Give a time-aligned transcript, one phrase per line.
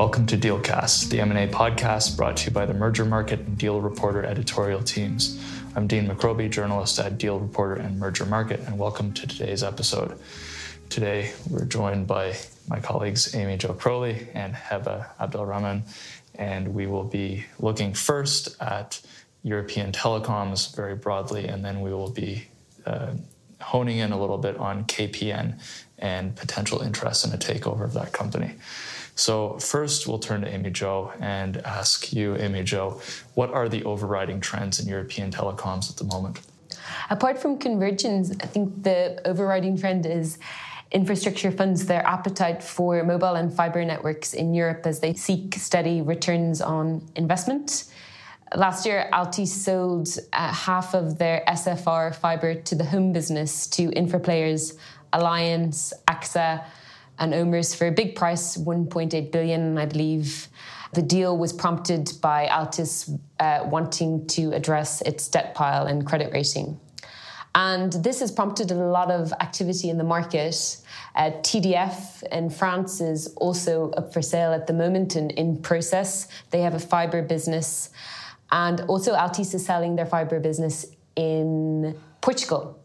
[0.00, 4.24] Welcome to Dealcast, the M&A podcast brought to you by the Mergermarket and Deal Reporter
[4.24, 5.38] editorial teams.
[5.76, 10.18] I'm Dean McRoby, journalist at Deal Reporter and Mergermarket, and welcome to today's episode.
[10.88, 12.34] Today, we're joined by
[12.66, 15.82] my colleagues Amy Jo Crowley and Heba Abdelrahman,
[16.34, 19.02] and we will be looking first at
[19.42, 22.46] European telecoms very broadly, and then we will be
[22.86, 23.10] uh,
[23.60, 25.60] honing in a little bit on KPN
[25.98, 28.54] and potential interest in a takeover of that company.
[29.14, 33.00] So, first, we'll turn to Amy Jo and ask you, Amy Jo,
[33.34, 36.40] what are the overriding trends in European telecoms at the moment?
[37.10, 40.38] Apart from convergence, I think the overriding trend is
[40.92, 46.02] infrastructure funds their appetite for mobile and fiber networks in Europe as they seek steady
[46.02, 47.84] returns on investment.
[48.56, 53.92] Last year, Altice sold uh, half of their SFR fiber to the home business to
[53.92, 54.76] infra players
[55.12, 56.64] Allianz, AXA,
[57.20, 60.48] and OMERS for a big price, 1.8 billion, I believe.
[60.94, 66.32] The deal was prompted by Altice uh, wanting to address its debt pile and credit
[66.32, 66.80] rating.
[67.54, 70.78] And this has prompted a lot of activity in the market.
[71.14, 76.28] Uh, TDF in France is also up for sale at the moment and in process.
[76.50, 77.90] They have a fiber business.
[78.52, 82.80] And also, Altice is selling their fiber business in Portugal,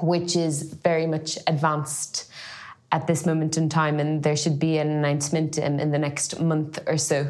[0.00, 2.30] which is very much advanced
[2.94, 6.40] at this moment in time, and there should be an announcement in, in the next
[6.40, 7.26] month or so.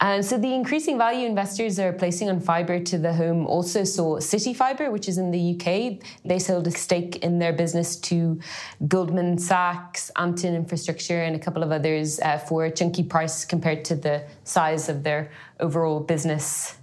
[0.00, 4.18] And so the increasing value investors are placing on fiber to the home also saw
[4.18, 6.04] City Fibre, which is in the UK.
[6.24, 8.40] They sold a stake in their business to
[8.88, 13.84] Goldman Sachs, Antin Infrastructure, and a couple of others uh, for a chunky price compared
[13.84, 16.76] to the size of their overall business.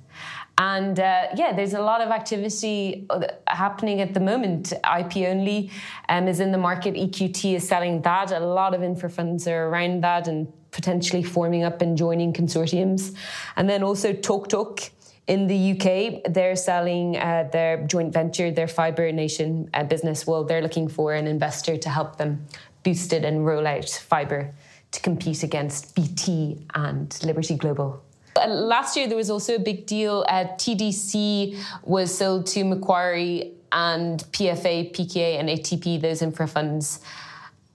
[0.62, 4.72] And uh, yeah, there's a lot of activity uh, happening at the moment.
[4.74, 5.72] IP only
[6.08, 6.94] um, is in the market.
[6.94, 8.32] EQT is selling that.
[8.32, 13.16] A lot of infra funds are around that and potentially forming up and joining consortiums.
[13.56, 14.92] And then also TalkTalk.
[15.26, 20.28] In the UK, they're selling uh, their joint venture, their Fibre Nation uh, business.
[20.28, 22.46] Well, they're looking for an investor to help them
[22.84, 24.54] boost it and roll out fibre
[24.92, 28.04] to compete against BT and Liberty Global.
[28.36, 30.26] Uh, last year, there was also a big deal.
[30.28, 37.00] Uh, TDC was sold to Macquarie and PFA, PKA, and ATP, those infra funds,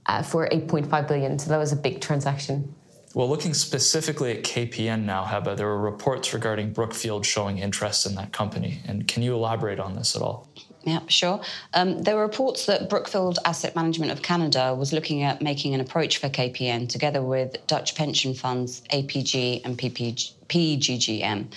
[0.06, 1.38] uh, for 8.5 billion.
[1.38, 2.74] So that was a big transaction.
[3.14, 8.14] Well, looking specifically at KPN now, Heba, there were reports regarding Brookfield showing interest in
[8.16, 8.80] that company.
[8.86, 10.48] And can you elaborate on this at all?
[10.86, 11.40] Yeah, sure.
[11.74, 15.80] Um, there were reports that Brookfield Asset Management of Canada was looking at making an
[15.80, 21.52] approach for KPN together with Dutch pension funds APG and PPG, PGGM.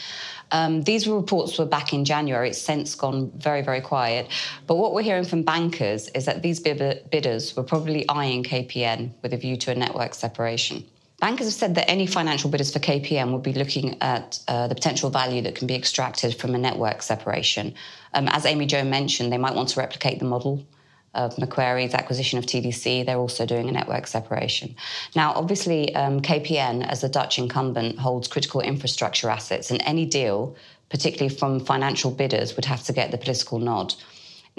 [0.52, 2.50] Um, these reports were back in January.
[2.50, 4.28] It's since gone very, very quiet.
[4.66, 9.32] But what we're hearing from bankers is that these bidders were probably eyeing KPN with
[9.34, 10.84] a view to a network separation.
[11.20, 14.76] Bankers have said that any financial bidders for KPN will be looking at uh, the
[14.76, 17.74] potential value that can be extracted from a network separation.
[18.14, 20.66] Um, as Amy Jo mentioned, they might want to replicate the model
[21.14, 23.06] of Macquarie's acquisition of TDC.
[23.06, 24.76] They're also doing a network separation.
[25.16, 30.56] Now, obviously, um, KPN, as a Dutch incumbent, holds critical infrastructure assets, and any deal,
[30.90, 33.94] particularly from financial bidders, would have to get the political nod.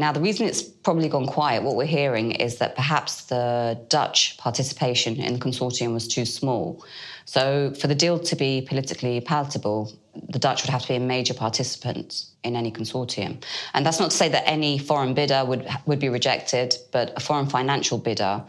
[0.00, 4.38] Now, the reason it's probably gone quiet, what we're hearing is that perhaps the Dutch
[4.38, 6.82] participation in the consortium was too small.
[7.26, 9.92] So, for the deal to be politically palatable,
[10.30, 13.44] the Dutch would have to be a major participant in any consortium.
[13.74, 17.20] And that's not to say that any foreign bidder would, would be rejected, but a
[17.20, 18.42] foreign financial bidder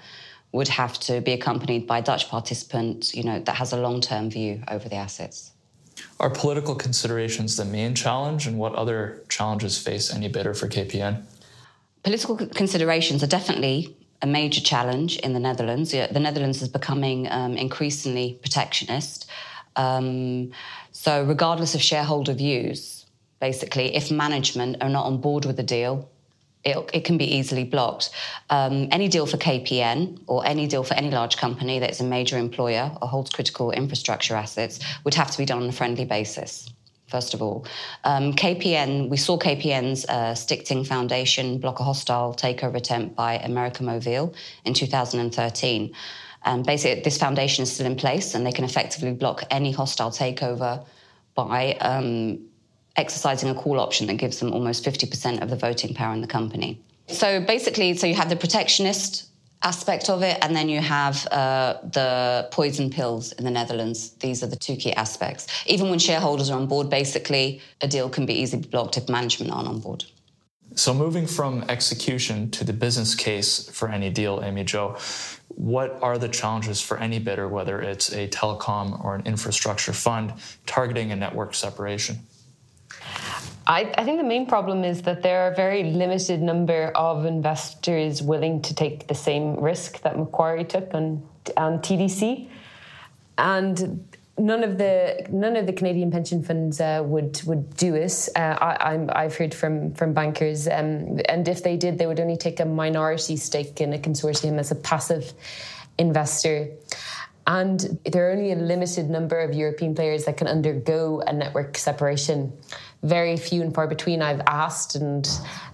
[0.53, 4.29] would have to be accompanied by a Dutch participant, you know, that has a long-term
[4.29, 5.51] view over the assets.
[6.17, 11.23] Are political considerations the main challenge, and what other challenges face any bidder for KPN?
[12.03, 15.91] Political considerations are definitely a major challenge in the Netherlands.
[15.91, 19.29] The Netherlands is becoming um, increasingly protectionist.
[19.75, 20.51] Um,
[20.91, 23.05] so, regardless of shareholder views,
[23.39, 26.09] basically, if management are not on board with the deal,
[26.63, 28.11] it, it can be easily blocked.
[28.49, 32.37] Um, any deal for KPN or any deal for any large company that's a major
[32.37, 36.69] employer or holds critical infrastructure assets would have to be done on a friendly basis
[37.11, 37.65] first of all.
[38.05, 43.81] Um, KPN, we saw KPN's uh, Stichting Foundation block a hostile takeover attempt by América
[43.81, 44.33] Móvil
[44.65, 45.93] in 2013.
[46.43, 50.09] And basically, this foundation is still in place and they can effectively block any hostile
[50.09, 50.83] takeover
[51.35, 52.39] by um,
[52.95, 56.27] exercising a call option that gives them almost 50% of the voting power in the
[56.27, 56.81] company.
[57.07, 59.30] So basically, so you have the protectionist
[59.63, 64.11] aspect of it, and then you have uh, the poison pills in the Netherlands.
[64.19, 65.47] These are the two key aspects.
[65.65, 69.51] Even when shareholders are on board, basically, a deal can be easily blocked if management
[69.51, 70.05] aren't on board.
[70.75, 74.97] So, moving from execution to the business case for any deal, Amy Jo,
[75.49, 80.33] what are the challenges for any bidder, whether it's a telecom or an infrastructure fund,
[80.65, 82.19] targeting a network separation?
[83.67, 87.25] I, I, think the main problem is that there are a very limited number of
[87.25, 91.21] investors willing to take the same risk that Macquarie took on,
[91.57, 92.49] on TDC.
[93.37, 94.03] And
[94.37, 98.29] none of the none of the Canadian pension funds uh, would would do it.
[98.35, 102.37] Uh, I, have heard from from bankers, um, and if they did, they would only
[102.37, 105.33] take a minority stake in a consortium as a passive
[105.97, 106.69] investor.
[107.47, 111.77] And there are only a limited number of European players that can undergo a network
[111.77, 112.53] separation.
[113.03, 114.21] Very few and far between.
[114.21, 115.27] I've asked, and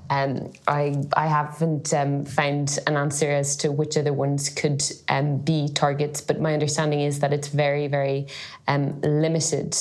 [0.09, 5.39] um, I I haven't um, found an answer as to which other ones could um,
[5.39, 6.21] be targets.
[6.21, 8.27] But my understanding is that it's very very
[8.67, 9.77] um, limited.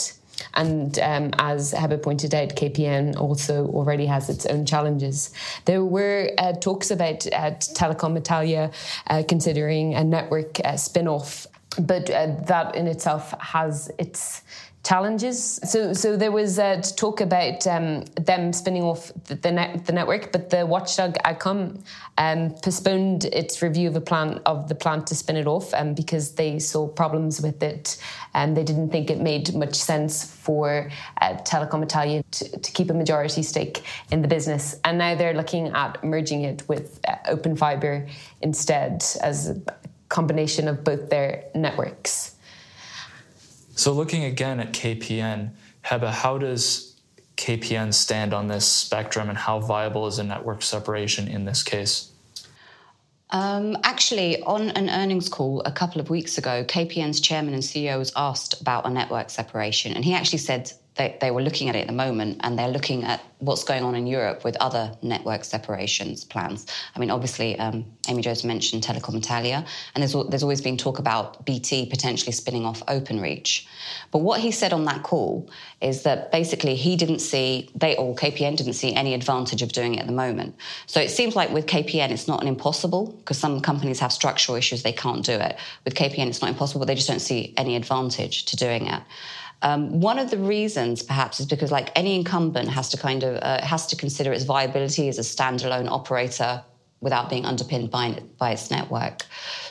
[0.54, 5.32] And um, as Heba pointed out, KPN also already has its own challenges.
[5.64, 8.70] There were uh, talks about uh, Telecom Italia
[9.06, 11.46] uh, considering a network uh, spin off
[11.78, 14.42] but uh, that in itself has its
[14.86, 15.58] challenges.
[15.64, 19.92] So, so there was uh, talk about um, them spinning off the, the, net, the,
[19.92, 21.82] network, but the watchdog AGCOM
[22.18, 25.94] um, postponed its review of a plan of the plan to spin it off um,
[25.94, 27.96] because they saw problems with it,
[28.34, 30.88] and they didn't think it made much sense for
[31.20, 33.82] uh, Telecom Italia to, to, keep a majority stake
[34.12, 34.78] in the business.
[34.84, 38.06] And now they're looking at merging it with uh, Open Fiber
[38.40, 39.60] instead as a
[40.08, 42.35] combination of both their networks.
[43.76, 45.50] So, looking again at KPN,
[45.84, 46.96] Heba, how does
[47.36, 52.10] KPN stand on this spectrum and how viable is a network separation in this case?
[53.30, 57.98] Um, actually, on an earnings call a couple of weeks ago, KPN's chairman and CEO
[57.98, 61.76] was asked about a network separation, and he actually said they, they were looking at
[61.76, 64.96] it at the moment and they're looking at what's going on in Europe with other
[65.02, 66.66] network separations plans.
[66.94, 69.64] I mean, obviously, um, Amy Jo's mentioned Telecom Italia,
[69.94, 73.66] and there's, there's always been talk about BT potentially spinning off Openreach.
[74.10, 75.50] But what he said on that call
[75.82, 79.96] is that basically he didn't see, they or KPN didn't see any advantage of doing
[79.96, 80.56] it at the moment.
[80.86, 84.56] So it seems like with KPN, it's not an impossible, because some companies have structural
[84.56, 85.58] issues, they can't do it.
[85.84, 89.02] With KPN, it's not impossible, but they just don't see any advantage to doing it.
[89.62, 93.42] Um, one of the reasons, perhaps, is because like any incumbent has to kind of
[93.42, 96.62] uh, has to consider its viability as a standalone operator
[97.00, 99.22] without being underpinned by, by its network.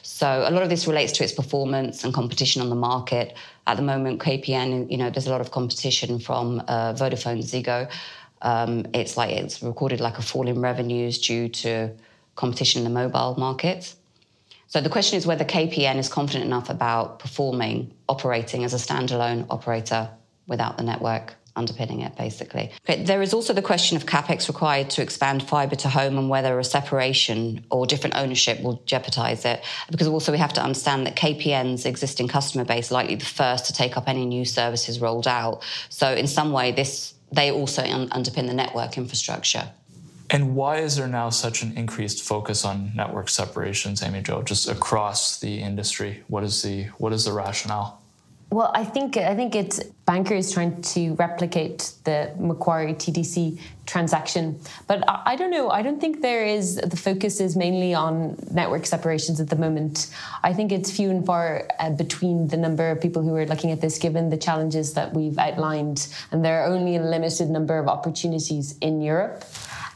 [0.04, 3.36] So a lot of this relates to its performance and competition on the market.
[3.68, 7.92] At the moment, KPN, you know, there's a lot of competition from uh, Vodafone Ziggo.
[8.42, 11.92] Um, it's like it's recorded like a fall in revenues due to
[12.36, 13.96] competition in the mobile market.
[14.76, 19.46] So the question is whether KPN is confident enough about performing, operating as a standalone
[19.50, 20.10] operator
[20.48, 22.74] without the network underpinning it, basically.
[22.82, 26.30] Okay, there is also the question of capex required to expand fibre to home and
[26.30, 29.64] whether a separation or different ownership will jeopardise it.
[29.90, 33.74] Because also we have to understand that KPN's existing customer base likely the first to
[33.74, 35.64] take up any new services rolled out.
[35.88, 39.70] So in some way, this they also un- underpin the network infrastructure.
[40.36, 44.68] And why is there now such an increased focus on network separations, Amy Jo, just
[44.68, 46.24] across the industry?
[46.28, 48.02] What is the what is the rationale?
[48.50, 55.10] Well, I think I think it's bankers trying to replicate the Macquarie TDC transaction, but
[55.10, 55.70] I, I, don't know.
[55.70, 60.14] I don't think there is the focus is mainly on network separations at the moment.
[60.44, 63.72] I think it's few and far uh, between the number of people who are looking
[63.72, 67.80] at this, given the challenges that we've outlined, and there are only a limited number
[67.80, 69.46] of opportunities in Europe.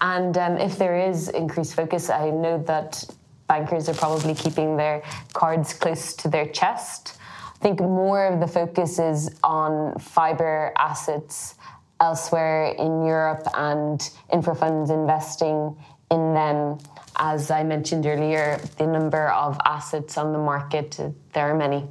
[0.01, 3.03] And um, if there is increased focus, I know that
[3.48, 5.03] bankers are probably keeping their
[5.34, 7.18] cards close to their chest.
[7.56, 11.56] I think more of the focus is on fiber assets
[12.00, 15.75] elsewhere in Europe and infra funds investing
[16.12, 16.77] in them.
[17.18, 20.98] As I mentioned earlier, the number of assets on the market,
[21.34, 21.86] there are many.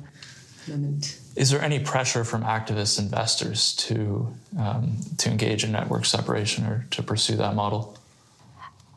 [1.38, 6.85] Is there any pressure from activist investors to um, to engage in network separation or
[6.90, 7.97] to pursue that model?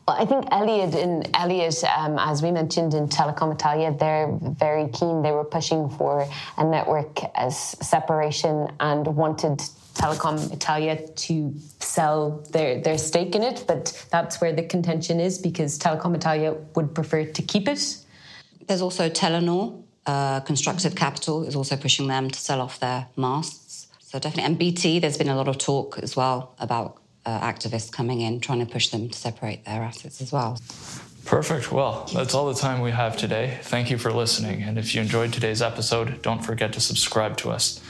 [0.08, 4.88] Well, I think Elliott and Elliott, um, as we mentioned in Telecom Italia, they're very
[4.88, 5.22] keen.
[5.22, 6.26] They were pushing for
[6.58, 9.58] a network as separation and wanted
[9.94, 15.38] Telecom Italia to sell their, their stake in it, but that's where the contention is
[15.38, 17.98] because Telecom Italia would prefer to keep it.
[18.66, 19.80] There's also Telenor.
[20.06, 23.88] Uh, Constructive Capital is also pushing them to sell off their masts.
[24.00, 27.90] So definitely, and BT, there's been a lot of talk as well about uh, activists
[27.90, 30.58] coming in, trying to push them to separate their assets as well.
[31.24, 31.70] Perfect.
[31.70, 33.58] Well, that's all the time we have today.
[33.62, 34.62] Thank you for listening.
[34.62, 37.80] And if you enjoyed today's episode, don't forget to subscribe to us.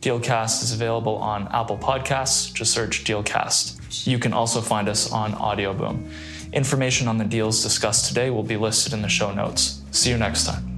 [0.00, 2.52] Dealcast is available on Apple Podcasts.
[2.52, 4.06] Just search Dealcast.
[4.06, 6.10] You can also find us on Audioboom.
[6.52, 9.82] Information on the deals discussed today will be listed in the show notes.
[9.92, 10.69] See you next time.